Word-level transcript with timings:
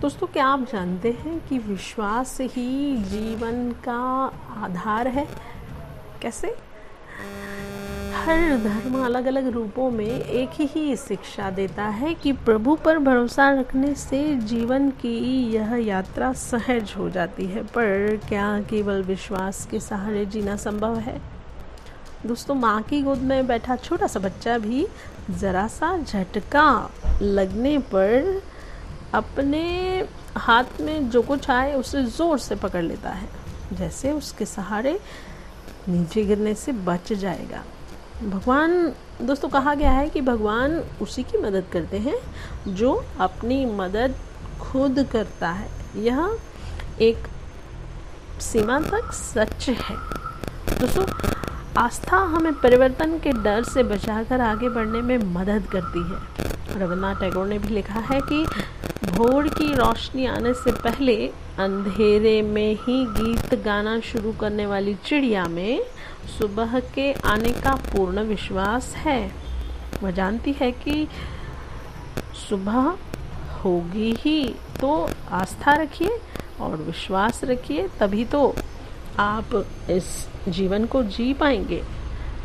दोस्तों, 0.00 0.26
क्या 0.26 0.46
आप 0.46 0.60
जानते 0.72 1.10
हैं 1.10 1.48
कि 1.48 1.58
विश्वास 1.58 2.40
ही 2.40 2.96
जीवन 2.96 3.72
का 3.72 4.26
आधार 4.64 5.08
है? 5.08 5.26
कैसे? 6.22 6.46
हर 8.14 8.56
धर्म 8.56 9.04
अलग 9.04 9.26
अलग 9.26 9.48
रूपों 9.48 9.90
में 9.90 10.20
एक 10.20 10.50
ही 10.60 10.96
शिक्षा 10.96 11.50
देता 11.50 11.84
है 11.84 12.14
कि 12.14 12.32
प्रभु 12.32 12.74
पर 12.74 12.98
भरोसा 12.98 13.50
रखने 13.50 13.94
से 13.94 14.34
जीवन 14.34 14.90
की 14.90 15.18
यह 15.52 15.74
यात्रा 15.74 16.32
सहज 16.32 16.94
हो 16.98 17.10
जाती 17.10 17.46
है। 17.46 17.62
पर 17.62 18.20
क्या 18.28 18.60
केवल 18.60 19.02
विश्वास 19.02 19.66
के 19.66 19.80
सहारे 19.80 20.26
जीना 20.26 20.56
संभव 20.56 20.98
है? 20.98 21.20
दोस्तों, 22.26 22.54
माँ 22.54 22.82
की 22.82 23.02
गोद 23.02 23.18
में 23.18 23.46
बैठा 23.46 23.76
छोटा 23.76 24.06
सा 24.06 24.20
बच्चा 24.20 24.58
भी 24.58 24.86
ज़रा 25.30 25.66
सा 25.66 25.98
झटका 25.98 26.90
लगने 27.22 27.78
पर 27.78 28.42
अपने 29.14 30.06
हाथ 30.36 30.80
में 30.80 31.08
जो 31.10 31.22
कुछ 31.22 31.50
आए, 31.50 31.74
उसे 31.74 32.02
ज़ोर 32.04 32.38
से 32.38 32.54
पकड़ 32.54 32.82
लेता 32.82 33.10
है। 33.10 33.28
जैसे 33.72 34.12
उसके 34.12 34.44
सहारे 34.44 34.98
नीचे 35.88 36.24
गिरने 36.24 36.54
से 36.54 36.72
बच 36.72 37.12
जाएगा। 37.12 37.62
भगवान, 38.24 38.92
दोस्तों, 39.22 39.48
कहा 39.48 39.74
गया 39.74 39.90
है 39.90 40.08
कि 40.08 40.20
भगवान 40.20 40.72
उसी 41.02 41.22
की 41.22 41.38
मदद 41.38 41.64
करते 41.72 41.98
हैं 41.98 42.16
जो 42.68 42.92
अपनी 43.20 43.64
मदद 43.66 44.14
खुद 44.60 45.06
करता 45.12 45.50
है। 45.50 45.68
यह 45.96 46.38
एक 47.00 47.26
सीमा 48.40 48.78
तक 48.80 49.12
सच 49.12 49.68
है। 49.68 49.96
दोस्तों, 50.78 51.06
आस्था 51.78 52.16
हमें 52.16 52.52
परिवर्तन 52.54 53.18
के 53.18 53.32
डर 53.32 53.62
से 53.64 53.82
बचाकर 53.82 54.40
आगे 54.40 54.68
बढ़ने 54.68 55.00
में 55.00 55.18
मदद 55.34 55.66
करती 55.72 56.02
है। 56.02 56.47
रविन्द्रनाथ 56.70 57.20
टैगोर 57.20 57.46
ने 57.46 57.58
भी 57.58 57.74
लिखा 57.74 58.00
है 58.10 58.20
कि 58.22 58.44
भोर 59.06 59.48
की 59.48 59.72
रोशनी 59.74 60.26
आने 60.26 60.52
से 60.54 60.72
पहले 60.72 61.16
अंधेरे 61.58 62.40
में 62.42 62.74
ही 62.76 63.04
गीत 63.12 63.54
गाना 63.64 63.98
शुरू 64.00 64.32
करने 64.32 64.66
वाली 64.66 64.94
चिड़िया 65.06 65.44
में 65.44 65.82
सुबह 66.38 66.78
के 66.94 67.12
आने 67.24 67.52
का 67.54 67.74
पूर्ण 67.86 68.22
विश्वास 68.24 68.94
है। 68.96 69.20
वह 70.02 70.10
जानती 70.10 70.52
है 70.52 70.70
कि 70.72 71.06
सुबह 72.48 72.96
होगी 73.64 74.14
ही 74.18 74.42
तो 74.80 75.10
आस्था 75.32 75.74
रखिए 75.74 76.18
और 76.60 76.76
विश्वास 76.76 77.40
रखिए, 77.44 77.88
तभी 78.00 78.24
तो 78.24 78.54
आप 79.18 79.54
इस 79.90 80.28
जीवन 80.48 80.84
को 80.86 81.02
जी 81.04 81.32
पाएँगे। 81.34 81.82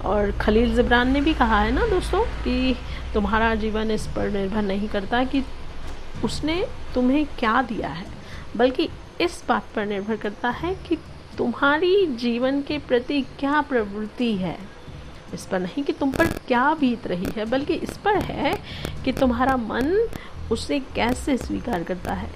और 0.06 0.32
खलील 0.32 0.76
जबरान 0.76 1.12
ने 1.12 1.22
भी 1.22 1.34
कहा 1.34 1.60
है 1.60 1.72
ना 1.72 1.88
दोस्तों 1.88 2.24
कि 2.44 2.76
तुम्हारा 3.14 3.54
जीवन 3.56 3.92
इस 3.92 4.08
पर 4.08 4.30
निर्भर 4.32 4.62
नहीं 4.62 4.88
करता 4.90 5.24
कि 5.24 5.44
उसने 6.24 6.64
तुम्हें 6.94 7.26
क्या 7.40 7.62
दिया 7.62 7.90
है, 7.90 8.06
बल्कि 8.58 8.90
इस 9.22 9.44
बात 9.50 9.66
पर 9.76 9.86
निर्भर 9.86 10.16
करता 10.18 10.50
है 10.52 10.74
कि 10.88 10.98
तुम्हारी 11.38 12.06
जीवन 12.18 12.62
के 12.62 12.78
प्रति 12.78 13.22
क्या 13.40 13.62
प्रवृत्ति 13.62 14.34
है। 14.36 14.58
इस 15.34 15.46
पर 15.46 15.60
नहीं 15.60 15.84
कि 15.84 15.94
तुम 15.94 16.12
पर 16.12 16.28
क्या 16.48 16.74
बीत 16.74 17.08
रही 17.08 17.32
है, 17.38 17.46
बल्कि 17.46 17.74
इस 17.74 17.98
पर 17.98 18.18
है 18.18 18.56
कि 19.06 19.12
तुम्हारा 19.12 19.58
मन 19.58 20.08
उसे 20.52 20.80
कैसे 20.96 21.38
स्वीकार 21.38 21.84
करता 21.84 22.14
है। 22.14 22.30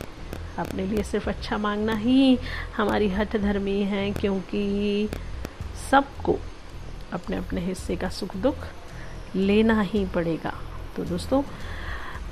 अपने 0.59 0.85
लिए 0.85 1.03
सिर्फ़ 1.03 1.29
अच्छा 1.29 1.57
मांगना 1.57 1.95
ही 1.95 2.37
हमारी 2.77 3.09
हठ 3.09 3.35
धर्मी 3.37 3.81
है, 3.83 4.11
क्योंकि 4.11 5.09
सबको 5.91 6.39
अपने 7.13 7.37
अपने 7.37 7.61
हिस्से 7.61 7.95
का 7.95 8.09
सुख 8.09 8.35
दुख 8.37 8.67
लेना 9.35 9.81
ही 9.81 10.05
पड़ेगा। 10.05 10.53
तो 10.95 11.03
दोस्तों, 11.05 11.41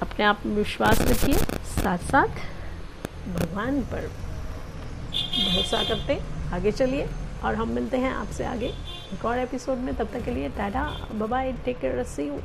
अपने 0.01 0.25
आप 0.25 0.45
में 0.45 0.55
विश्वास 0.55 1.01
रखिए 1.01 1.37
साथ 1.65 1.97
साथ 2.11 2.27
भगवान 3.29 3.81
पर 3.91 4.07
भरोसा 5.11 5.83
करते 5.83 6.19
आगे 6.55 6.71
चलिए 6.71 7.08
और 7.43 7.55
हम 7.55 7.69
मिलते 7.69 7.97
हैं 7.97 8.11
आपसे 8.14 8.45
आगे 8.45 8.67
एक 9.14 9.25
और 9.25 9.39
एपिसोड 9.39 9.77
में। 9.77 9.93
तब 9.95 10.09
तक 10.14 10.23
के 10.25 10.31
लिए 10.31 10.49
tata 10.58 10.83
bye 11.15 11.52
take 11.65 11.80
care 11.80 12.03
see 12.05 12.27
you 12.27 12.39